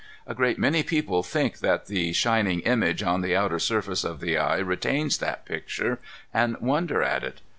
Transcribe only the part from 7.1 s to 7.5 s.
it.